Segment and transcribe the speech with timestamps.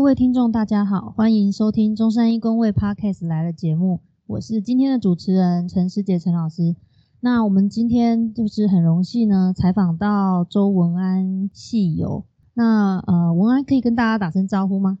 [0.00, 6.74] 各位听众，大家好，欢迎收听中山一公卫 Podcast 来的节目，我是今天的主持人陈师杰陈老师。
[7.20, 12.24] 那我们今天就是很荣幸呢，采访到周文安戏友。
[12.54, 14.96] 那呃，文安可以跟大家打声招呼吗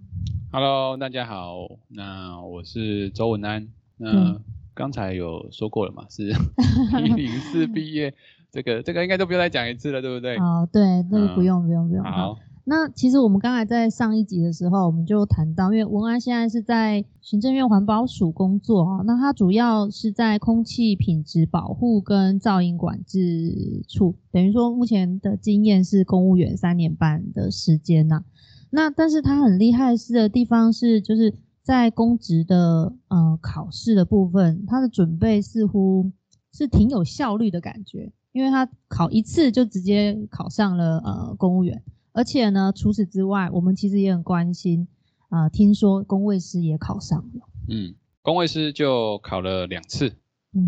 [0.52, 3.68] ？Hello，大家好，那我是周文安。
[3.96, 4.38] 那
[4.74, 6.28] 刚才有说过了嘛，是
[7.08, 8.12] 一零四毕业，
[8.52, 10.36] 这个这个应该都不用再讲一次了，对不对？
[10.36, 12.04] 哦，对，那个不用不用不用。
[12.04, 12.36] 好。
[12.64, 28.22] 那其实我们刚才在上一集的时候，我们就谈到，因为文安现在是在行政院环保署工作啊，那他主要是在空气品质保护跟噪音管制处，等于说目前的经验是公务员三年半的时间呐。
[28.70, 36.12] 那但是他很厉害是的地方是，就是在公职的呃考试的部分，他的准备似乎
[36.52, 41.82] 是挺有效率的感觉，因为他考一次就直接考上了呃公务员。
[42.12, 44.88] 而且呢，除此之外，我们其实也很关心
[45.28, 45.48] 啊。
[45.48, 50.12] 听说工卫师也考上了，嗯，工卫师就考了两次，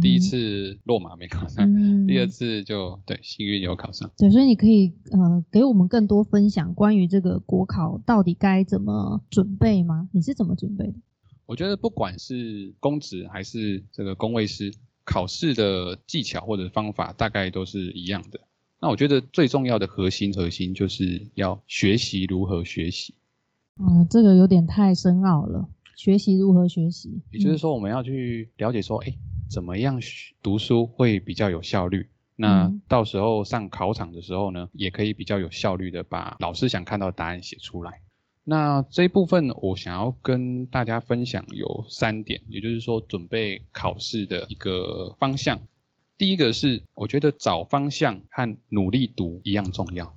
[0.01, 1.69] 第一次落马没考上，
[2.07, 4.11] 第二次就对幸运有考上。
[4.17, 10.09] 对，所以你可以呃给我们更多分享关于这个国考到底该怎么准备吗？
[10.13, 10.95] 你是怎么准备的？
[11.47, 14.73] 我觉得不管是公职还是这个工卫师，
[15.05, 18.41] 考试的技巧或者方法大概都是一样的。
[18.83, 23.15] 那我觉得最重要的核心核心就是要学习如何学习。
[23.79, 25.69] 嗯，这个有点太深奥了。
[25.95, 27.23] 学习如何学习？
[27.31, 29.15] 也就是说，我们要去了解说，哎，
[29.49, 30.01] 怎么样
[30.43, 32.09] 读书会比较有效率？
[32.35, 38.01] 那到时候上考场的时候呢，也可以比较有效率的把老师想看到的答案写出来。
[38.43, 45.61] 那这一部分我想要跟大家分享有三点，也就是说准备考试的一个方向。
[46.23, 50.17] 第一个是，我觉得找方向和努力读一样重要。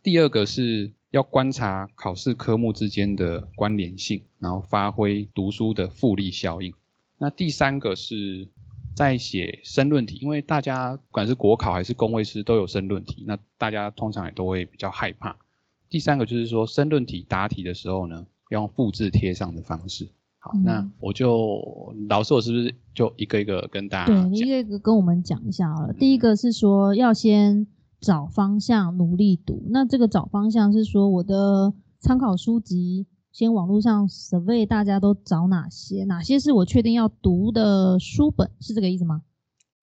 [0.00, 6.72] 第二个是要观察考试科目之间的关联性，然后发挥读书的复利效应。
[7.18, 8.46] 那第三个是
[8.94, 15.36] 在写申论题，因为大家不管是国考还是公卫师都有申论题，那大家通常也都会比较害怕。
[15.88, 20.08] 第三个就是说，申论题答题的时候呢，要用复制贴上的方式。
[20.44, 24.28] 好，那我就老师，我是不是就一个一个跟大家？
[24.28, 25.92] 对，一个一个跟我们讲一下好了。
[25.92, 27.64] 第一个是说要先
[28.00, 29.62] 找方向，努力读。
[29.70, 36.02] 那这个找方向是说我的参考书籍，先网络上 survey 大家都找哪些？
[36.06, 38.50] 哪些是我确定要读的书本？
[38.58, 39.22] 是这个意思吗？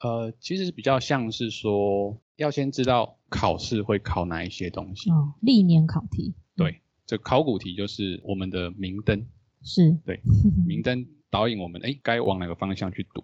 [0.02, 5.10] 呃，其实是比较像是说，要先知道考试会考哪一些东西。
[5.10, 6.34] 哦，历年考题。
[6.58, 9.26] 对，这考古题就是我们的明灯。
[9.64, 10.22] 是对，
[10.68, 13.24] 明灯导引我们，哎，该往哪个方向去读？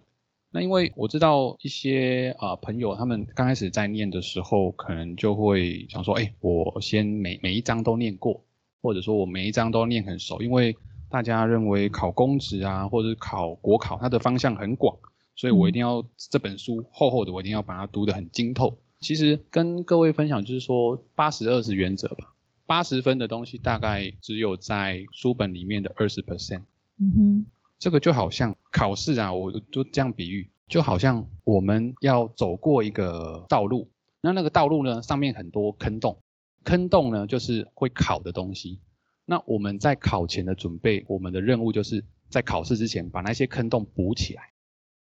[0.52, 8.44] 那因为我知道一些啊朋友，他们刚开始在念的时候，可能就会想说，哎，我先每每一章都念过，
[8.80, 10.76] 或者说我每一章都念很熟，因为
[11.10, 14.96] 大家认为考公职啊，或者是考国考，它的方向很广，
[15.34, 18.78] 所以我一定要这本书厚厚的，我一定要把它读得很精透。
[19.00, 22.32] 其实跟各位分享就是说，八十二十原则吧。
[22.66, 26.62] 八十分的东西大概只有在书本里面的二十 percent。
[26.98, 27.46] 嗯哼，
[27.78, 33.90] 这个就好像考试啊，我就这样比喻，就好像我们要走过一个道路，
[34.20, 36.18] 那那个道路呢上面很多坑洞，
[36.64, 38.80] 坑洞呢就是会考的东西。
[39.24, 44.50] 那我们在考前的准备，我们的任务就是在考试之前把那些坑洞补起来。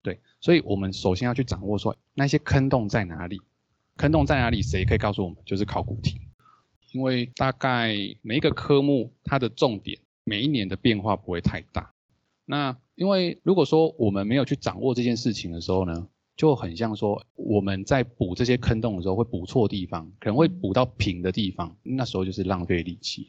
[0.01, 3.39] 对，所以我们首先要去掌握说那些坑洞在哪里，
[3.97, 5.37] 坑洞在哪里，谁可以告诉我们？
[5.45, 6.21] 就是考古题。
[6.95, 11.91] 因为大概每一个科目它的重点每一年的变化不会太大，
[12.45, 16.07] 那因为如果说我们没有去掌握这件事情的时候呢，
[16.37, 23.27] 就很像说我们在补这些坑洞的时候会补错地方，可能会补到平的地方，那时候就是浪费力气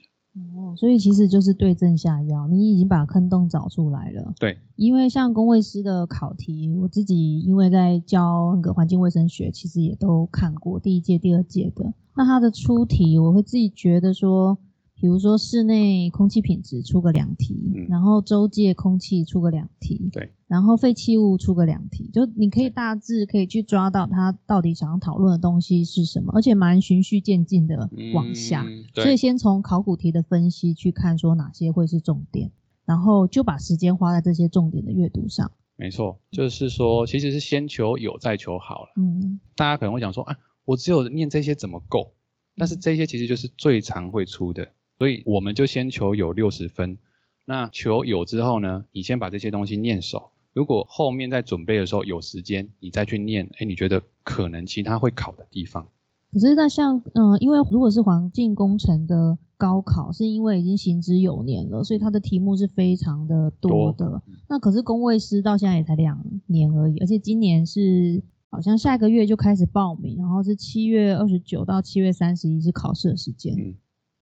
[0.55, 4.35] 哦，所以其实就是对症下药，你已经把坑洞找出来了。
[4.39, 11.93] 对，因为像工卫师的考题，我自己因为在教那个环境卫生学，其实也都看过第一届、第二届的。
[12.15, 14.59] 那他的出题，我会自己觉得说，
[14.99, 17.55] 比如说室内空气品质出个两题，
[17.89, 32.51] 然后周界空气出个两题，对，然后废弃物出个两题，就你可以大致可以去抓到他到底想要讨论的东西是什么，而且蛮循序渐进的往下，所以先从考古题的分析去看说哪些会是重点，
[32.85, 35.53] 然后就把时间花在这些重点的阅读上。
[35.77, 38.89] 没错，就是说其实是先求有再求好了。
[38.97, 40.37] 嗯，大家可能会想说啊。
[40.67, 42.13] 我只有念这些怎么够？
[42.57, 46.99] 但是这些其实就是最常会出的，所以我们就先求有六十分。
[47.45, 50.31] 那求有之后呢，你先把这些东西念熟。
[50.53, 55.87] 如果后面在准备的时候有时间，你再去念，哎，你觉得可能其他会考的地方，
[56.33, 64.23] 可是那像嗯、因为如果是环境工程的高考，是因为已经行之有年了，所以它的题目是非常的多的。
[64.49, 73.55] 那可是工卫师到现在也才两年而已，而且今年是好像下个月就开始报名，然后是七月二十九到七月三十一是考试的时间。
[73.55, 73.75] 嗯，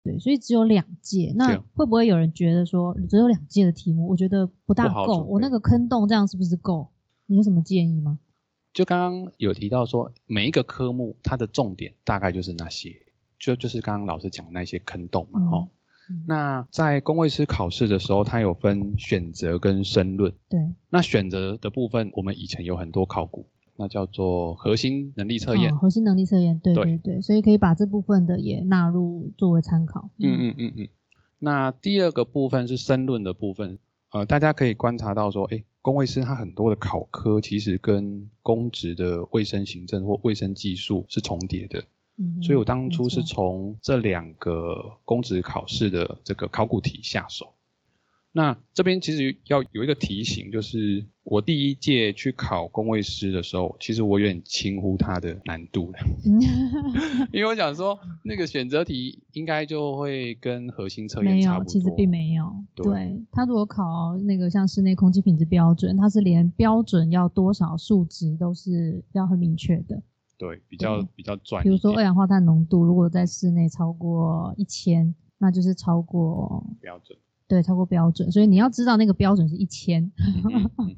[0.03, 6.89] 对，所以只有两届，那对会不会有人觉得说只有两届的题目，我觉得不大够，我那个坑洞这样是不是够？
[7.25, 8.19] 你有什么建议吗？
[8.73, 12.91] 就刚刚有提到说，每一个科目它的重点大概就是那些，
[13.39, 15.57] 就就是刚刚老师讲的那些坑洞嘛，嗯哈、
[16.09, 20.33] 嗯那在公卫师考试的时候，它有分选择跟申论。
[20.49, 20.59] 对，
[20.89, 25.73] 那选择的部分，我们以前有很多考古，那叫做核心能力测验。
[25.73, 30.09] 哦核心能力测验，对对对对，所以可以把这部分的也纳入作为参考。
[30.19, 30.87] 嗯嗯嗯嗯。
[31.39, 33.79] 那第二个部分是申论的部分，
[34.11, 41.83] 呃，大家可以观察到说，哎，公卫师他很多的考科其实跟公职的卫生行政或卫生技术是重叠的。
[42.15, 47.53] 嗯所以我当初是从这两个公职考试的这个考古题下手。
[48.35, 56.41] 那这边其实要有一个提醒，就是我第一届去考公卫师的时候，其实我有点轻忽它的难度了， 嗯
[57.31, 61.69] 因为我想说那个选择题应该就会跟核心测验没有，差不多。
[61.71, 62.51] 其实并没有。
[62.73, 70.01] 对对他如果考那个像室内空气品质标准，它是连标准要多少数值都是要很明确的。
[70.39, 77.15] 对，比较比较专一比如说二氧化碳浓度，如果在室内超过一千，那就是超过标准。
[77.53, 80.11] 对超过标准，所以你要知道那个标准是一千。
[80.17, 80.95] 嗯哼嗯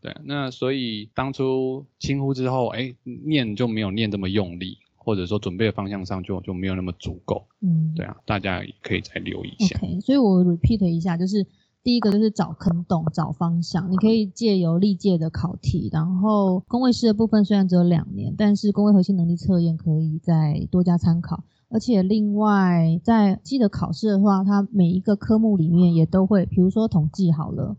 [0.00, 2.94] 对，那所以当初轻呼之后，哎，
[3.26, 7.46] 念就没有念这么用力，或者说准备的方向上就就没有那么足够。
[7.60, 9.76] 嗯，对啊，大家可以再留意一下。
[9.76, 11.44] OK，所以我 repeat 一下，就是
[11.82, 13.90] 第一个就是找坑洞、找方向。
[13.90, 21.42] 你可以借由历届的考题，然后工位师的部分虽然只有两年，但是工位核心能力测验可以再多加参考。
[21.70, 27.76] 而且另外，在记得考试的话，它每一个科目里面也都会，比如说统计好了，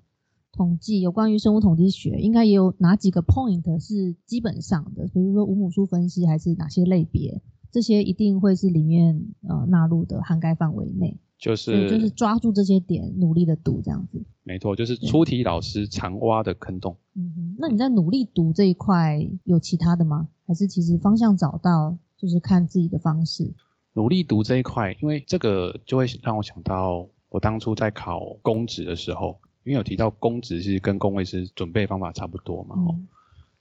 [0.51, 7.41] 统计有关于生物统计学，应该也有哪几个 point 是基本上的，比如说五母数分析还是哪些类别，
[7.71, 11.17] 这些一定会是里面呃纳入的涵盖范围内。
[11.39, 14.21] 就是就是抓住这些点，努力的读这样子。
[14.43, 16.97] 没错，就是出题老师常挖的坑洞。
[17.15, 20.27] 嗯哼，那你在努力读这一块有其他的吗？
[20.45, 23.53] 还是其实方向找到，就是看自己的方式？
[23.93, 32.75] 努力读这一块，因为这个就会让我想到我当初在考公职的时候，因为有提到公职是跟公卫师准备方法差不多嘛。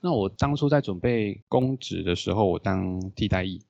[0.01, 3.61] 那我当初在准备公职的时候，我当替代役。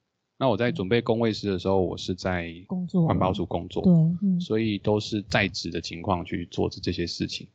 [0.41, 3.83] 那我在准备公卫师的时候，我是在工作环保署工作。
[3.83, 7.49] 对，嗯所以都是在职的情况去做这这些事情。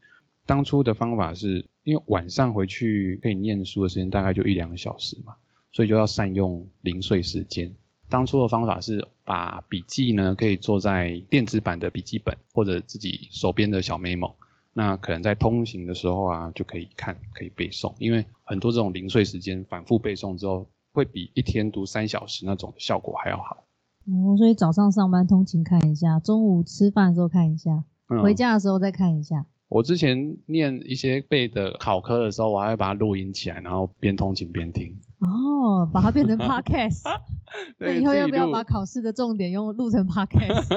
[0.46, 5.36] 当初的方法是因为晚上回去可以念书的时间大概就一两个小时嘛，
[5.72, 7.74] 所以就要善用零碎时间。
[8.14, 14.34] 当初的方法是把笔记呢可以做在电子版的笔记本或者自己手边的小 memo，
[14.72, 23.64] 那可能在通行的时候啊就可以看可以背诵，因为很多这种零碎时间反复背诵之后，会比一天读三小时那种效果还要好。
[24.06, 29.48] 哦，所以早上上班通勤看一下，中午吃饭的时候看一下，嗯回家的时候再看一下。
[29.74, 34.96] 我之前念一些背的考科的时候，我还会把它录音起来，然后边通勤边听。
[35.18, 37.02] 哦，把它变成 podcast。
[37.80, 40.68] 那以后要不要把考试的重点用录成 podcast？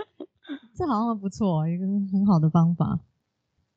[0.74, 2.98] 这好像不错，一个很好的方法。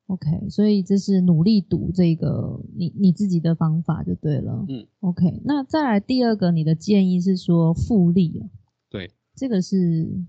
[0.06, 4.64] OK，所以这是努力读这个你你自己的方法就对了。
[4.66, 8.48] 嗯，OK，那再来第二个，你的建议是说复利啊？
[8.88, 9.76] 对，这个是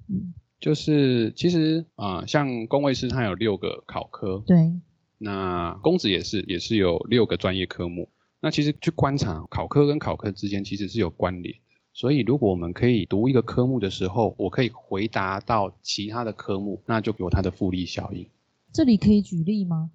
[0.09, 4.73] 嗯就是其实啊、呃像工卫师它有六个考科，对，
[5.17, 8.09] 那公职也是也是有六个专业科目。
[8.41, 11.59] 那其实去观察考科跟考科之间其实是有关联的。
[11.91, 18.27] 所以如果我们可以读一个科目的时候，我可以回答到其他的科目，那就有它的复利效应。
[18.71, 19.91] 这里可以举例吗？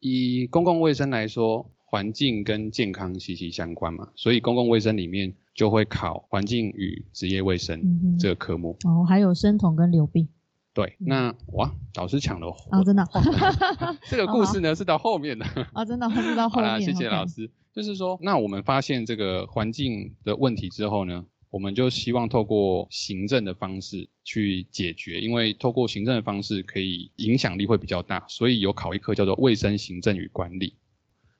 [0.00, 8.76] 以公共卫生来说，环境跟健康息息相关嘛，所以公共卫生里面就会考环境与职业卫生这个科目。
[8.84, 10.26] 哦，还有生酮跟流病
[10.72, 13.06] 对，那哇，老师抢了我啊，真的
[14.10, 15.46] 这个故事呢是到后面的。
[15.72, 16.84] 啊，真的，是到后好啦，面。
[16.84, 17.48] 谢谢老师。
[17.72, 30.74] 就是说，那我们发现这个环境的问题之后呢，我们就希望透过行政的方式去解决，因为透过行政的方式可以影响力会比较大，所以有考一科叫做卫生行政与管理。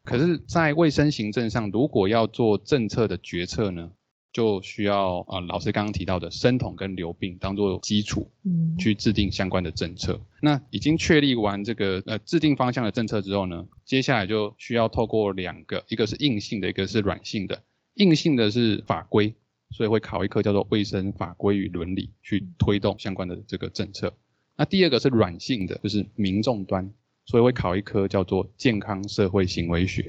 [0.05, 3.91] 可是，在卫生行政上，如果要做政策的决策呢，
[4.35, 10.21] 就需要啊、呃老师刚刚提到的生统跟流病当做基础，嗯，去制定相关的政策。
[10.43, 17.63] 那已经确立完这个呃制定方向的政策之后呢，接下来就需要透过两个，一个是硬性的，一个是软性的。
[17.95, 19.35] 硬性的是法规，
[19.71, 24.13] 所以会考一科叫做卫生法规与伦理，去推动相关的这个政策。
[24.57, 26.93] 那第二个是软性的，就是民众端，
[27.26, 30.09] 所以会考一科叫做健康社会行为学，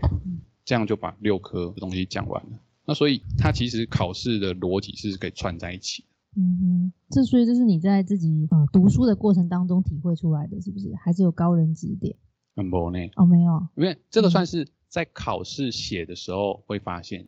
[0.63, 2.59] 这样就把六科的东西讲完了。
[2.85, 6.03] 那所以它其实考试的逻辑是可以串在一起。
[6.37, 10.93] 嗯哼，这所以这是你在自己呃读书的过程当中体会出来的，是不是？
[10.95, 12.15] 还是有高人指点？
[12.57, 12.99] 很不呢？
[13.15, 17.27] 哦，没有，因为这个算是在考试写的时候会发现，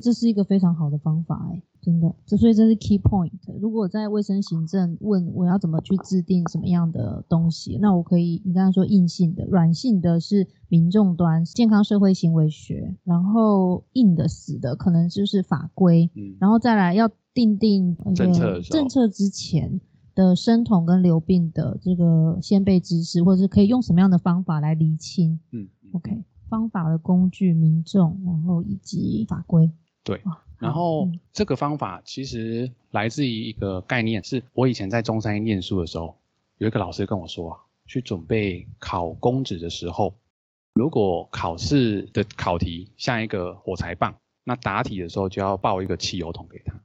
[0.00, 2.14] 这是一个非常好的方法，哎，真的。
[2.26, 3.32] 这所以这是 key point。
[3.60, 17.10] 如果在卫生行政问我要怎么去制定什么样的东西，那我可以，你刚刚说硬性的、软性的是民众端健康社会行为学，然后硬的死的可能就是法规，嗯，然后再来要。
[17.34, 19.80] 定定政策政策之前
[20.12, 25.38] 的生酮跟流病的这个先辈知识，或者是可以用什么样的方法来厘清？
[25.52, 29.70] 嗯，OK，方法的工具、民众，然后以及法规。
[30.02, 30.20] 对，
[30.58, 36.16] 然后这个方法其实来自于一个概念，是我以前在中山念书的时候，
[36.58, 40.14] 有一个老师跟我说啊，去准备考公职的时候，
[40.74, 46.80] 如果考试的考题像一个火柴棒，那答题的时候就要抱一个汽油桶给他。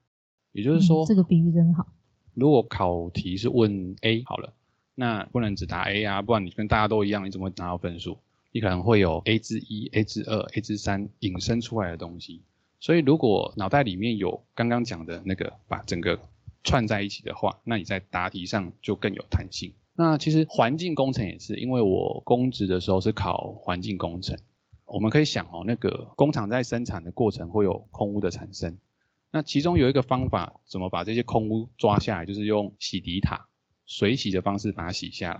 [0.51, 1.88] 也就是说，这个比喻真好。
[2.36, 4.53] 如果考题是问 A 好了，
[4.94, 8.20] 那不能只答 A 啊，不然你跟大家都一样，你怎么会拿到分数？
[8.51, 12.44] 你可能会有 A 之一、A 之二、A 之三引申出来的东西。
[12.84, 16.20] 所以如果脑袋里面有刚刚讲的那个，把整个
[16.66, 19.72] 串在一起的话，那你在答题上就更有弹性。
[19.96, 24.38] 那其实环境工程也是，因为我公职的时候是考环境工程，
[24.84, 28.78] 我们可以想哦，那个工厂在生产的过程会有空污的产生。
[29.32, 33.48] 那其中有一个方法，怎么把这些空污抓下来，就是用洗涤塔
[33.86, 35.40] 水洗的方式把它洗下来。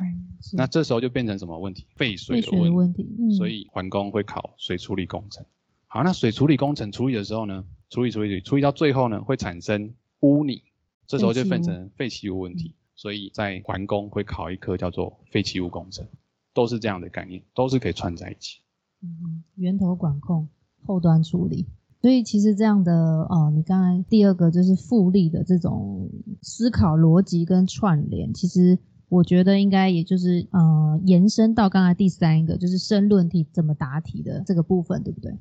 [0.54, 1.88] 那这时候就变成什么问题？
[1.98, 3.06] 废水的问题。
[3.38, 5.46] 所以环工会考水处理工程。
[5.94, 10.64] 好，那水处理工程处理的时候呢，处理处理处理到最后呢，会产生污泥，
[11.06, 12.74] 这时候就变成废弃物问题。
[12.96, 16.04] 所以在环工会考一科叫做废弃物工程，
[16.52, 18.62] 都是这样的概念，都是可以串在一起。
[19.04, 20.50] 嗯，源头管控，
[20.84, 21.68] 后端处理。
[22.02, 26.10] 所以其实这样的呃，你刚才第二个就是复利的这种
[26.42, 35.38] 思考逻辑跟串联，其实我觉得应该也就是呃延伸到刚才第三个就是申论题怎么答题的这个部分，对不对？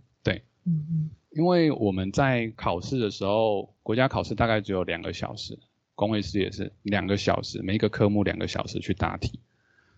[0.65, 5.59] 嗯嗯，因为我们在考试的时候，国家考试大概只有两个小时，
[5.95, 9.41] 公卫师也是两个小时，每一个科目两个小时去答题。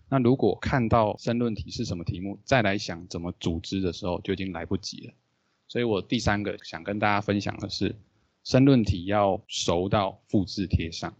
[0.09, 5.13] 那如果看到申论题是什么题目，再来想怎么组织的时候，就已经来不及了。
[5.67, 7.95] 所以我第三个想跟大家分享的是，
[8.43, 11.15] 申论题要熟到复制贴上，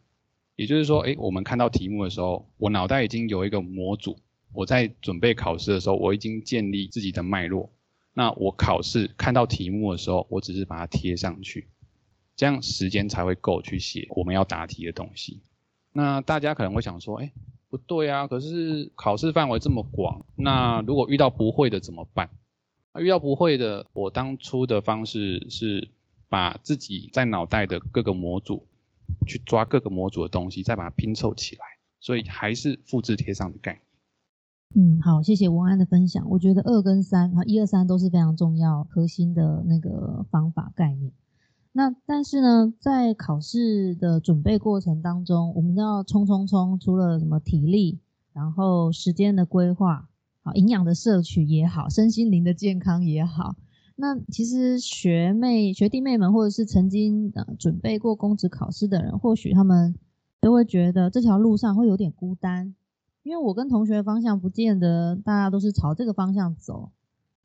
[0.56, 4.20] 也就是说，哎，我们看到题目的时候，我脑袋已经有一个模组，
[4.54, 7.72] 我在准备考试的时候，我已经建立自己的脉络，
[8.18, 11.68] 那我考试看到题目的时候，我只是把它贴上去，
[12.38, 15.42] 这样时间才会够去写我们要答题的东西。
[15.92, 17.34] 那大家可能会想说，哎，
[17.70, 22.30] 不对啊，可是考试范围这么广，那如果遇到不会的怎么办？
[22.98, 25.90] 遇到不会的，我当初的方式是
[26.30, 28.66] 把自己在脑袋的各个模组
[29.28, 31.66] 去抓各个模组的东西，再把它拼凑起来，
[32.00, 33.82] 所以还是复制贴上的概念。
[34.74, 36.30] 嗯，好，谢谢文安的分享。
[36.30, 41.12] 我觉得二跟三，哈，一二三都是非常重要、核心的那个方法概念。
[41.72, 48.00] 那但是呢，在考试的准备过程当中，我们要冲冲冲，除了什么体力，
[48.34, 50.10] 然后时间的规划。
[50.42, 53.56] 好，营养的摄取也好，身心灵的健康也好。
[53.96, 59.96] 那其实学妹、学弟妹们，或者是曾经呃准备过公职考试的人，或许他们
[60.42, 62.76] 都会觉得这条路上会有点孤单，
[63.26, 66.92] 因为我跟同学的方向不见得大家都是朝这个方向走，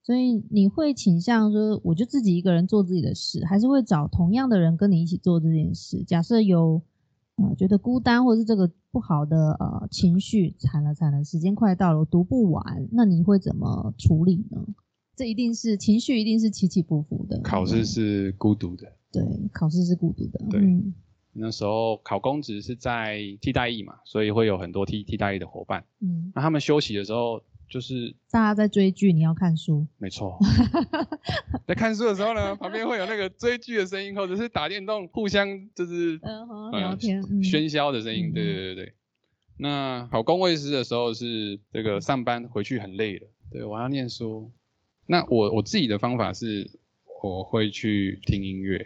[0.03, 6.05] 所以你会倾向说，我就自己一个人做自己的事，还是会找同样的人跟你一起做这件事？
[6.05, 6.83] 假设有。
[7.37, 14.63] 呃，觉得孤单或者是这个不好的呃情绪，惨了惨了，时间快到了，我读不完，那你会怎么处理呢？
[15.17, 17.41] 这一定是情绪，一定是起起伏伏的。
[17.41, 20.39] 考试是孤独的，对，考试是孤独的。
[20.51, 20.61] 对，
[21.33, 25.85] 那时候考公职是在替代役嘛，所以会有很多替替代役的伙伴。
[26.01, 27.43] 嗯，那他们休息的时候。
[27.71, 29.87] 就是大家在追剧，你要看书。
[29.97, 30.37] 没错，
[31.69, 36.19] 在看书的时候呢，旁边会有那个追剧的声音，或者是打电动互相就是
[36.73, 38.33] 聊天喧嚣的声音。
[38.33, 38.95] 对对对对。
[39.57, 44.51] 那考公卫师的时候是这个上班回去很累了，对我要念书。
[45.07, 46.69] 那我我自己的方法是，
[47.23, 48.85] 我会去听音乐。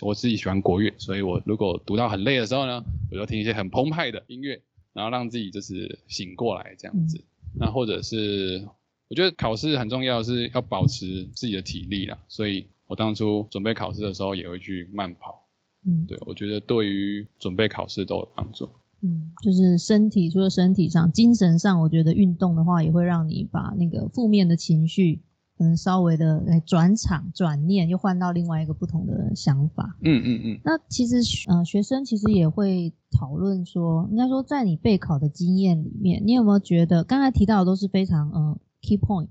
[0.00, 4.60] 我自己喜欢国乐，所以我如果读到很累的时候呢，我就听一些很澎湃的音乐，
[4.92, 7.22] 然后让自己就是醒过来这样子。
[7.56, 8.66] 那或者是，
[9.08, 12.18] 我觉得考试很重要，是要保持自己的体力啦。
[12.26, 15.46] 所以我当初准备考试的时候，也会去慢跑，
[15.86, 18.68] 嗯对我觉得对于准备考试都有帮助。
[19.02, 25.20] 嗯，就是身体除了身体上，精神上，我觉得运动的话也会让你把那个负面的情绪，
[25.56, 29.96] 可能稍微的来转场转念，又换到另外一个不同的想法。
[30.02, 31.16] 嗯嗯嗯，那其实
[31.48, 39.28] 呃，学生其实也会讨论说，应该说在你备考的经验里面，你有没有觉得刚才提到的都是非常呃 key point？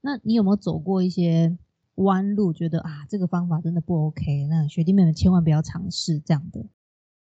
[0.00, 1.56] 那你有没有走过一些
[1.94, 4.46] 弯路，觉得啊这个方法真的不 OK？
[4.48, 6.66] 那学弟妹们千万不要尝试这样的。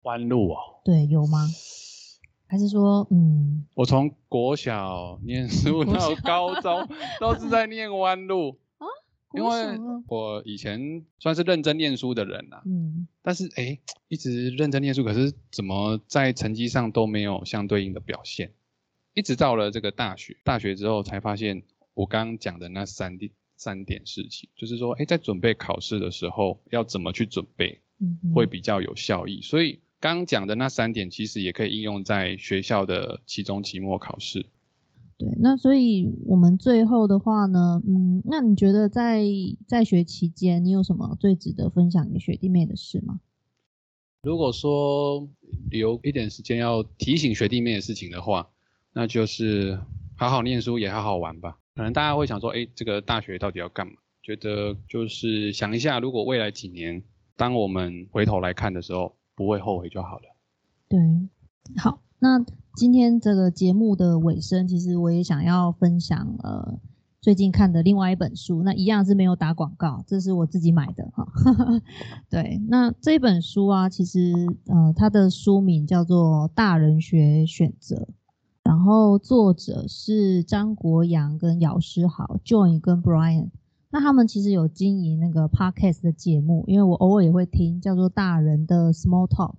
[0.04, 0.56] 弯路哦。
[0.86, 1.46] 对，有吗？
[2.50, 6.88] 还是说，嗯，我从国小念 书到高中
[7.22, 8.58] 都是在念弯路，
[9.36, 9.78] 因国为
[10.08, 13.78] 我以前算是认真念书的人呐、嗯但是哎，
[14.08, 18.52] 一直认真念书，可是怎么在成绩上都没有相对应的表现，
[19.14, 21.62] 一直到了这个大学，大学之后才发现
[21.94, 27.80] 我刚刚讲的那三点三点事情，就是说，哎，在准备考试的时候要怎么去准备，
[28.34, 29.42] 会比较有效益。
[29.44, 34.46] 所以刚刚讲的那三点，其实也可以应用在学校的期中、期末考试。
[35.18, 35.28] 对。
[35.40, 39.24] 那所以我们最后的话呢，嗯，那你觉得在
[39.68, 43.20] 在学期间，你有什么最值得分享给学弟妹的事吗？
[44.22, 45.28] 如果说
[45.70, 48.50] 留一点时间要提醒学弟妹的事情的话，
[48.94, 49.80] 那就是
[50.18, 51.58] 好好念书，也好好玩吧。
[51.76, 53.94] 可能大家会想说，哎，这个大学到底要干嘛？
[54.22, 57.02] 觉得就是想一下，如果未来几年，
[57.36, 60.36] 当我们回头来看的时候，不会后悔就好了。
[60.90, 61.00] 对，
[61.78, 62.44] 好，那
[62.76, 66.78] 今天这个节目的尾声，其实我也想要分享呃
[67.22, 71.26] 最近看的另外一本书，那一样是没有打广告，这是我自己买的哈。
[72.30, 74.34] 对，那这本书啊，其实
[74.66, 77.96] 呃它的书名叫做《大人学选择》，
[78.62, 83.52] 然后作者是张国阳跟姚诗豪，Joy 跟 Brian。
[83.92, 89.56] 那他们其实有经营那个 podcast 的节目，因为我偶尔也会听，叫做《大人的 Small Talk》。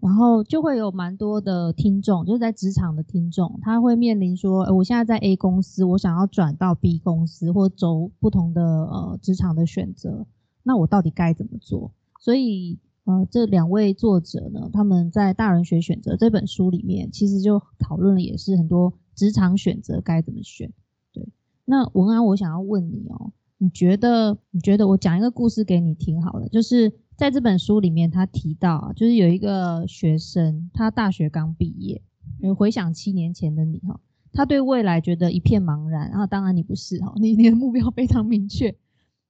[0.00, 10.24] 然后就会有蛮多的听众，就是在职场的听众，他会面临说，我现在在 A 公司，我想要转到 B 公司，或走不同的呃职场的选择，
[10.62, 11.90] 那我到底该怎么做？
[12.20, 20.72] 所以，呃，这两位作者呢，他们在《大人学选择》这本书里面，其实就讨论了也是很多职场选择该怎么选。
[21.12, 21.28] 对，
[21.64, 32.00] 那文安，我想要问你哦，你觉得你觉得我讲一个故事给你听好了，就是在这本书里面，他提到啊，就是有一个学生，他大学刚毕业，
[32.42, 33.98] 呃回想七年前的你哈，
[34.32, 38.76] 他对未来觉得一片茫然，然后当然你不是哈，你 你的目标非常明确。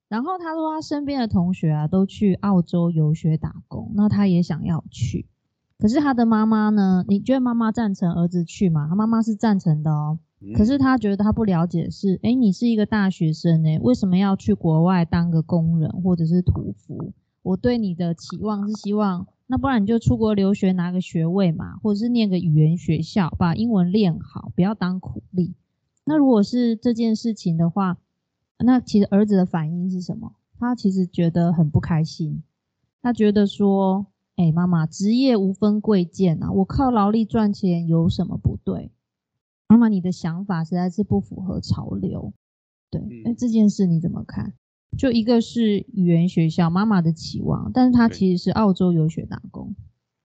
[0.08, 5.26] 然后他说他身边的同学啊都去澳洲游学打工，那他也想要去，
[5.78, 7.04] 可是他的妈妈呢？
[7.08, 8.86] 你觉得妈妈赞成儿子去吗？
[8.88, 10.18] 他妈妈是赞成的哦，
[10.54, 17.12] 可是他觉得他不了解是，诶，你是一个大学生诶，为什么要去国外当个工人或者是屠夫？
[17.42, 25.54] 我对你的期望是希望，那不然你就出国留学拿个学位嘛，或者是念个语言学校，把英文练好，不要当苦力。
[26.04, 27.98] 那如果是这件事情的话，
[28.58, 30.34] 那其实儿子的反应是什么？
[30.58, 32.42] 他其实觉得很不开心，
[33.00, 38.90] 他觉得说，哎，妈妈，职业无分贵贱啊，我靠劳力赚钱有什么不对？
[39.68, 42.32] 妈妈，你的想法实在是不符合潮流。
[42.90, 44.54] 对，那、嗯这件事你怎么看？
[44.96, 49.76] 就一个是语言学校妈妈的期望，但是他其实是澳洲游学打工。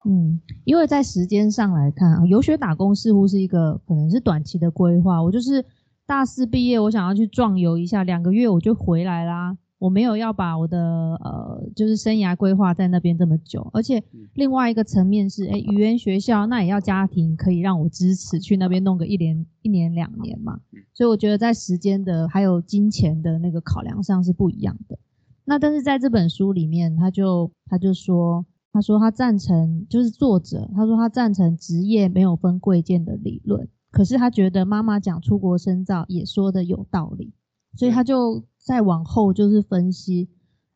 [0.06, 5.22] 嗯，因为在时间上来看啊，游学打工似乎是一个可能是短期的规划。
[5.22, 5.66] 我就是
[6.06, 9.58] 大四毕业，我想要去壮游一下，两个月我就回来啦。
[9.84, 20.58] 我没有要把我的呃，就是生涯规划在那边这么久，而且嗯另外一个层面是，哎，语言学校那也要家庭可以让我支持去那边弄个一年一年两年嘛。
[20.94, 24.98] 所以我觉得在时间的还有金钱的那个考量上是不一样的。
[25.44, 37.34] 那但是在这本书里面，他就他就说，他说他赞成，就是作者他说他赞成职业没有分贵贱的理论，可是他觉得妈妈讲出国深造也说的有道理，
[37.76, 40.30] 所以他就再往后就是分析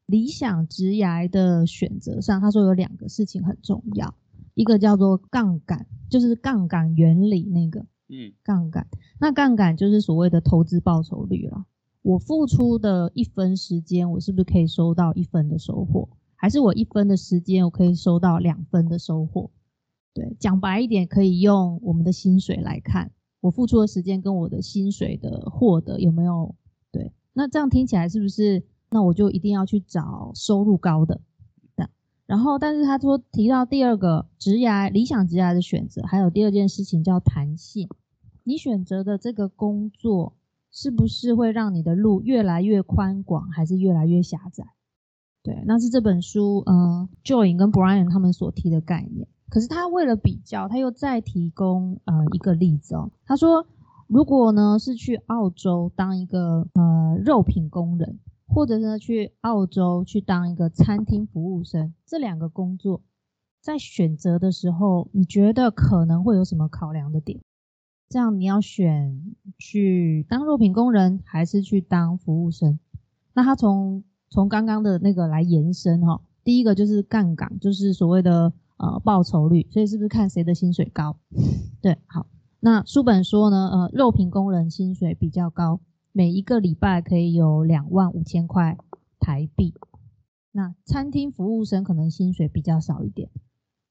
[0.06, 4.14] 理想职涯的选择上，他说有两个事情很重要，
[4.54, 8.88] 一个叫做杠杆，就是杠杆原理那个嗯杠杆。
[9.20, 11.66] 那杠杆就是所谓的投资报酬率了。
[12.02, 16.10] 我付出的一分时间，我是不是可以收到一分的收获？
[16.36, 19.52] 还是我一分的时间，我可以收到两分的收获？
[20.14, 26.67] 对，讲白一点，可以用我们的薪水来看，我付出的时间跟我的薪水的获得有没有对？
[27.38, 28.64] 那这样听起来是不是？
[28.90, 31.22] 那我就一定要去找收入高的。
[32.26, 37.88] 然后，但是他说提到第二个职涯理想职涯的选择，还有第二件事情叫弹性。
[38.44, 40.34] 你选择的这个工作
[40.70, 44.66] 是不是会让你的路越来越宽广，还是越来越狭窄？
[45.42, 49.26] 对，那是这本书呃 Joy 跟 Brian 他们所提的概念。
[49.48, 53.10] 可是他为了比较，他又再提供呃一个例子哦。
[53.26, 53.66] 他说，
[54.08, 63.02] 如果呢是去澳洲当一个呃肉品工人，或者是去澳洲去当一个餐厅服务生，这两个工作
[63.62, 67.40] 在选择的时候，你觉得可能会有什么考量的点？
[68.10, 72.80] 这样你要选去当肉品工人，还是去当服务生？
[73.34, 78.54] 那他从从刚刚的那个来延伸哈，第一个就是杠杆，就是所谓的。
[78.80, 81.18] 呃，报酬率，所以是不是看谁的薪水高？
[81.82, 82.28] 对，好，
[82.70, 85.80] 那书本说呢，呃，肉品工人薪水比较高，
[86.12, 88.78] 每一个礼拜可以有两万五千块
[89.22, 89.74] 台币。
[90.52, 93.30] 那餐厅服务生可能薪水比较少一点，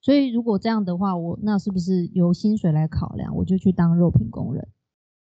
[0.03, 4.69] 所以如果这样的话，我那是不是由薪水来考量，我就去当肉品工人？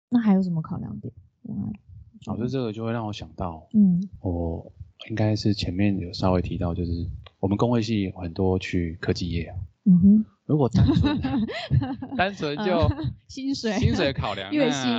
[0.08, 1.12] 那还有什么考量点？
[2.24, 4.72] 老师这个就会让我想到，嗯，我
[5.10, 7.10] 应该是前面有稍微提到，就是。
[7.40, 11.20] 我们工会系很多去科技业啊，嗯哼，如果单纯
[12.16, 12.88] 单纯就
[13.28, 14.90] 薪水薪水考量，月薪，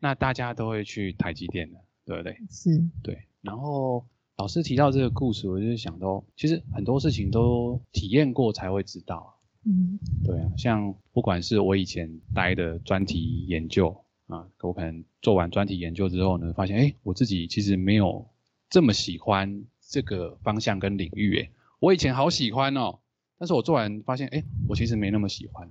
[0.00, 2.36] 那大家都会去台积电的，对不对？
[2.50, 2.70] 是，
[3.02, 3.18] 对。
[3.42, 4.06] 然后
[4.36, 10.50] 老师提到这个故事，我就想到，其实很多事情都体验过才会知道，嗯，对啊。
[10.56, 18.26] 像不管是我以前待的专题研究啊，我可能做完专题研究之后呢，发现哎，我自己其实没有
[18.70, 21.50] 这么喜欢这个方向跟领域，哎。
[21.78, 23.00] 我以前好喜欢哦，
[23.38, 25.70] 但是我做完发现，哎，我其实没那么喜欢。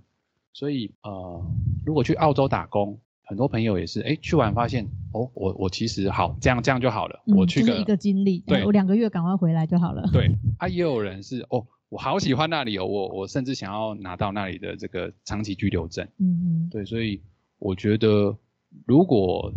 [0.54, 1.45] 所以，呃，
[1.86, 7.21] 如果去澳洲打工，很多朋友也是，哎，去完发现，哦，我我其实好，这样这样就好了。
[7.25, 10.08] 我去个一个经历，对，我两个月赶快回来就好了。
[10.13, 16.08] 对，啊，也有人是，哦，我好喜欢那里哦，我我甚至想要拿到那里的这个长期居留证。
[16.19, 16.69] 嗯嗯。
[16.69, 17.21] 对，所以
[17.60, 18.38] 我觉得，
[18.86, 19.51] 如果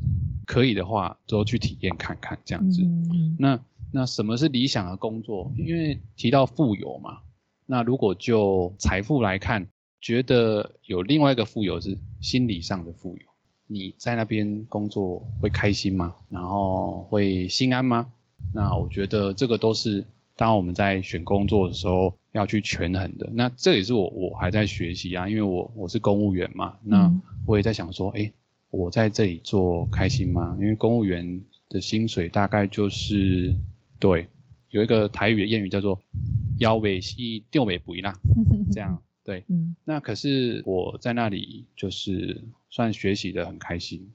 [0.46, 2.82] 可以的话，都去体验看看这样子。
[2.82, 3.36] 嗯。
[3.38, 3.60] 那。
[3.90, 5.50] 那什么是理想的工作？
[5.56, 7.20] 因为提到富有嘛，
[7.70, 9.68] 那如果就财富来看，
[10.00, 13.22] 觉得有另外一个富有是心理上的富有。
[13.66, 16.14] 你在那边工作会开心吗？
[16.30, 18.10] 然后会心安吗？
[18.54, 20.02] 那我觉得这个都是
[20.34, 23.28] 当我们在选工作的时候要去权衡的。
[23.34, 27.12] 那这也是我我还在学习啊，因为我我是公务员嘛，那
[27.46, 28.32] 我也在想说，哎，
[28.70, 30.56] 我在这里做开心吗？
[30.58, 33.54] 因为公务员的薪水大概就是。
[34.00, 34.28] 对，
[34.70, 36.00] 有一个台语的谚语叫做
[36.58, 38.14] “腰尾细，吊尾不一啦”，
[38.72, 39.44] 这样对。
[39.48, 44.10] 嗯，那可是我在那里就是算学习的很开心。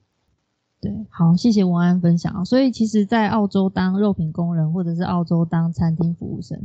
[0.80, 6.60] 对，好，谢谢文安分享所以其实，在澳洲当肉品工人，或者是澳洲当餐厅服务生，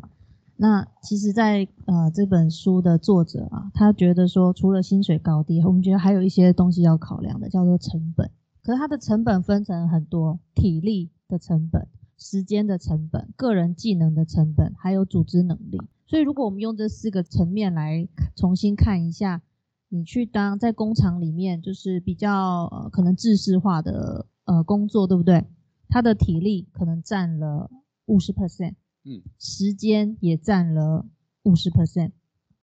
[0.57, 8.29] 那其实，在呃这本书的作者啊，他觉得说，除了薪水高低，我们觉得还有一些东西要考量的，叫做成本。
[8.61, 11.87] 可是它的成本分成很多，体力的成本。
[12.19, 15.79] 时间的成本、个人技能的成本，还有组织能力。
[16.05, 19.41] 所以，如果我们用这四个层面来重新看一下，
[19.87, 25.45] 你去当在工厂里面，就是比较呃可能制式化的呃工作，对不对？
[25.87, 27.71] 他的体力可能占了
[28.05, 28.73] 五十 percent，
[29.05, 31.05] 嗯，时间也占了
[31.43, 32.11] 五十 percent。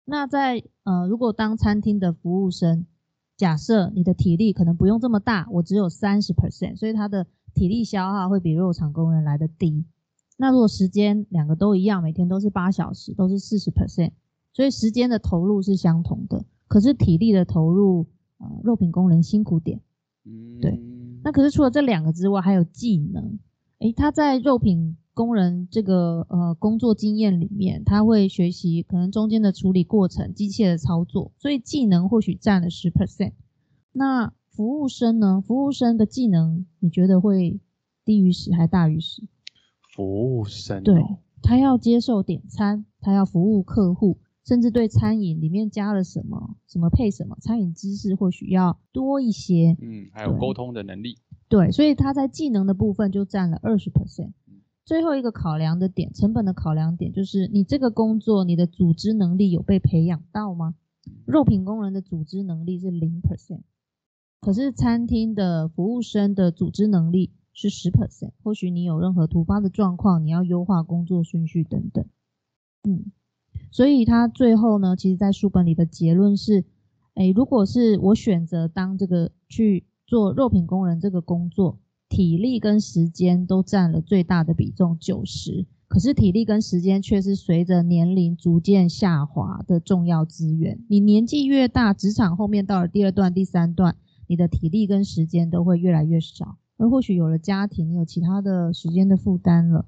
[0.05, 2.85] 那在呃如果当餐厅的服务生，
[3.35, 7.27] 假设你的体力可能不用这么大，我只有三十 percent，所以他的。
[7.53, 9.85] 体力消耗会比肉厂工人来的低，
[10.37, 14.11] 那如果时间两个都一样，每天都是八小时，都是四十 percent，
[14.51, 18.07] 所以时间的投入是相同的，可是体力的投入，
[18.39, 19.81] 呃，肉品工人辛苦点，
[20.25, 20.81] 嗯，对。
[21.23, 23.39] 那可是除了这两个之外，还有技能，
[23.79, 33.33] 诶，他在肉品工人这个呃工作经验里面，他会学习可能中间的处理过程、机械的操作，所以技能或许占了十 percent，
[33.91, 34.33] 那。
[34.55, 35.41] 服务生呢？
[35.41, 37.59] 服务生的技能你觉得会
[38.05, 39.23] 低于十还大于十？
[39.95, 41.03] 服务生对，
[41.41, 49.75] 他要接受点餐，他要服务客户，甚至对餐饮里面加了什么，什么配什么，餐饮知识或许要多一些。
[49.81, 51.17] 嗯，还有沟通的能力。
[51.49, 54.33] 对，所以他在技能的部分就占了二十 percent。
[54.85, 60.75] 最后一个考量的点，成本的考量点就是你这个工作，你的组织能力有被培养到吗？
[61.25, 63.61] 肉品工人的组织能力是零 percent。
[64.43, 72.05] 可是餐厅的服务生的组织能力是十 percent，或许你有任何突发的状况，你要优化工作顺序等等。
[72.83, 73.05] 嗯，
[73.71, 76.65] 所以他最后呢，其实在书本里的结论是：
[77.13, 81.79] 哎，如果是我选择当这个去做肉品工人这个工作，
[82.09, 90.83] 体力跟时间都占了最大的比重九十，可是体力跟时间却是随着年龄逐渐下滑的重要资源。
[90.89, 93.95] 你年纪越大，职场后面到了第二段、第三段。
[94.33, 99.85] 你的体力跟时间都会越来越少，而或许有了家庭，你有其他的时间的负担了，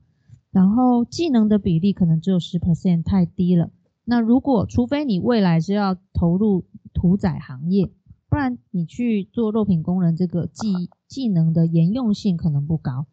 [0.51, 3.71] 然后技能的比例可能只有十 percent，太低了。
[4.03, 7.89] 那如果除非你未来是要投入屠宰行业，
[8.29, 13.07] 不然你去做肉品工人，这个技技能的沿用性可能不高。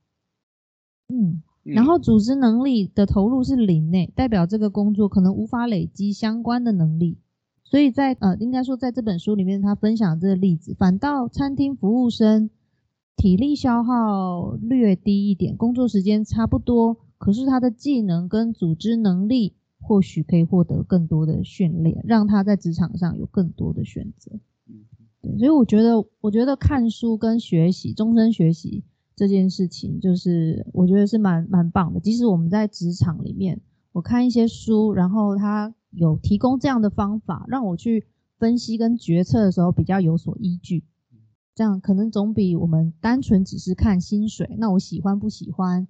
[1.09, 7.17] 嗯，然后组织能力的投入是零内，代表这个工作可能无法累积相关的能力。
[7.73, 12.51] 所以在呃，应该说在这本书里面，他分享这个例子，反倒餐厅服务生
[13.17, 16.99] 体力消耗略低一点，工作时间差不多。
[17.17, 24.33] 可是他的技能跟组织能力或许可以获得更多的训练，让他在职场上有更多的选择。
[25.23, 28.85] 对，所以我觉得，我觉得看书跟学习，终身学习
[29.17, 32.01] 这件事情，就是我觉得是蛮蛮棒的。
[32.01, 38.07] 即使我们在职场里面，我看一些书，然后他有提供这样的方法，让我去
[38.39, 40.85] 分析跟决策的时候比较有所依据。
[41.55, 45.87] 这样可能总比我们单纯只是看薪水，那我喜欢不喜欢？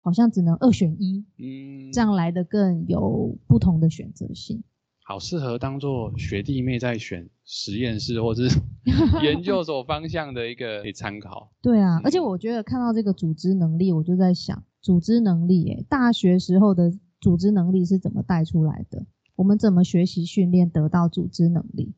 [0.00, 4.62] 好像只能二选一，嗯，这样来的更有不同的选择性。
[5.04, 8.60] 好适合当做学弟妹在选实验室或者是
[9.24, 11.50] 研究所方向的一个可以参考。
[11.60, 19.04] 对啊，而且我觉得看到这个组织能力，我就在想，组织能力，诶，大学时候的组织能力是怎么带出来的？
[19.36, 21.92] 我们怎么学习训练得到组织能力？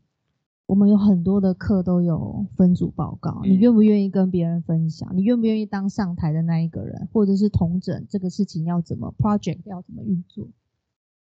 [0.66, 5.16] 我们有很多的课都有分组报告，你愿不愿意跟别人分享？
[5.16, 10.46] 你愿不愿意当上台的那一个人，或者是同整这个事情要怎么 project 要怎么运作？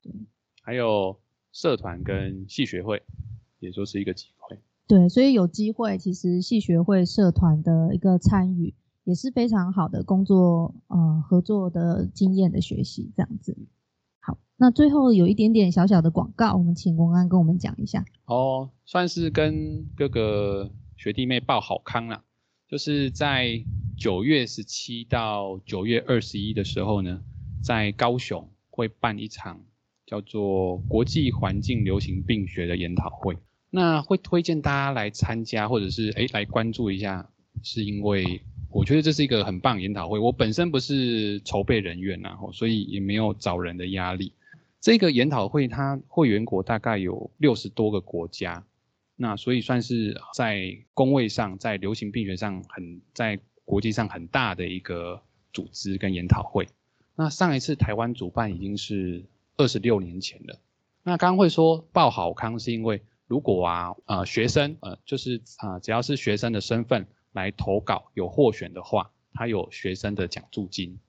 [0.02, 0.14] 对，
[0.62, 1.18] 还有
[1.52, 3.04] 社团跟系学会，
[3.60, 4.58] 也就是一个机会。
[4.88, 13.58] 对，所以有机会，其实系学会社团的一个参与也是非常好的工作呃合作的经验的学习，这样子。
[14.58, 18.06] 那最后有一点点小小的广告，我们请公安跟我们讲一下。
[18.26, 22.24] 哦，算是跟各个学弟妹报好康了，
[22.70, 23.64] 就是在
[23.98, 27.22] 九月十七到九月二十一的时候呢，
[27.62, 29.60] 在高雄会办一场
[30.06, 33.38] 叫做国际环境流行病学的研讨会。
[33.70, 37.30] 那会推荐大家来参加，或者是诶来关注一下，
[37.62, 40.18] 是因为我觉得这是一个很棒研讨会。
[40.18, 44.32] 我本身不是筹备人员呐，所以也没有找人的压力。
[44.86, 48.64] 这个研讨会，它会员国大概有六十多个国家，
[49.16, 56.68] 那所以算是在工位上，在流行病学上很在国际上很大的一个组织跟研讨会。
[57.16, 59.26] 那上一次台湾主办已经是
[59.58, 60.60] 二十六年前了。
[61.02, 71.00] 那刚刚会说报好康，是因为如果啊呃学生呃就是啊只要是学生的身份来投稿有获选的话，他有学生的奖助金。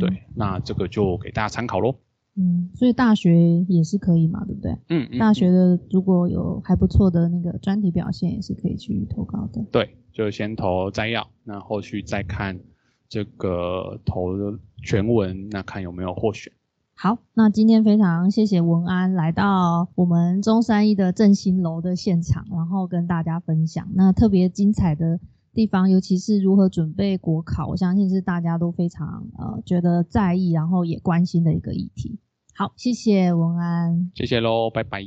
[0.00, 1.94] 对，那这个就给大家参考喽。
[2.40, 4.78] 嗯，所以大学也是可以嘛，对不对？
[4.90, 9.64] 嗯，大学的如果有还不错的那个专题表现，也是可以去投稿的。
[9.72, 12.60] 对，就先投摘要，那后续再看
[13.08, 14.36] 这个投
[14.84, 16.52] 全文，那看有没有获选。
[16.94, 25.18] 好，那今天非常谢谢文安来到我们中山一的振兴楼的现场，然后跟大家分享那特别精彩的
[25.52, 32.20] 地方，尤其是如何准备国考，我相信是大家都非常呃觉得在意，然后也关心的一个议题。
[32.58, 35.00] 好，谢谢文安，谢谢喽，拜拜。